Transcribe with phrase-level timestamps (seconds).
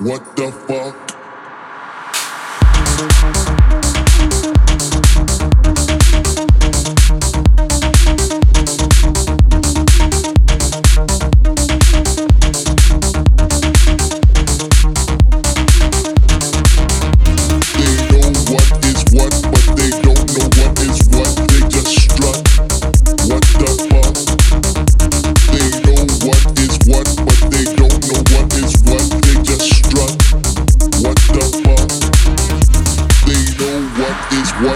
[0.00, 0.96] What the fuck?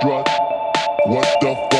[0.00, 0.28] strut.
[1.06, 1.75] What the fuck?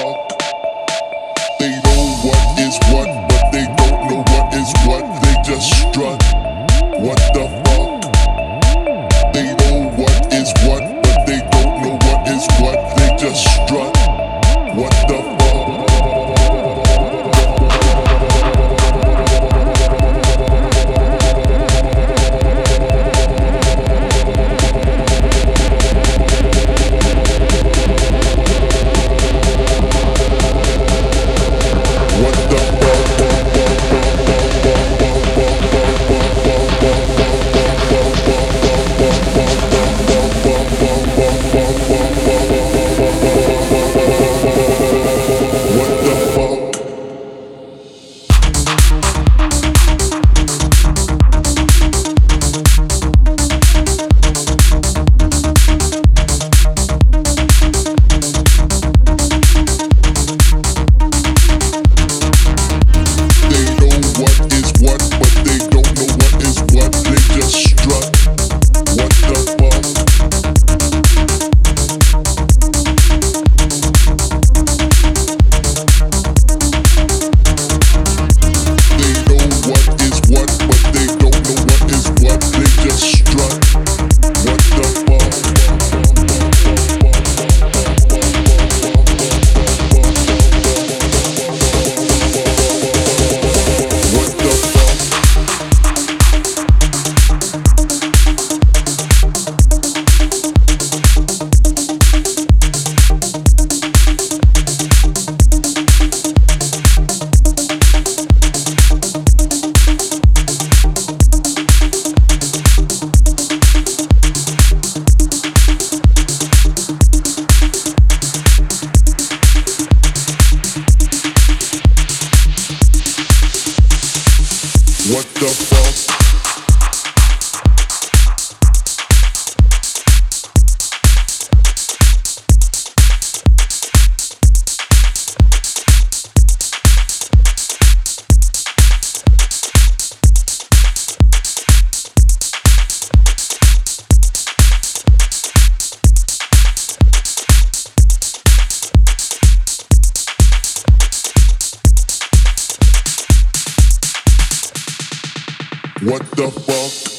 [156.02, 157.15] What the fuck?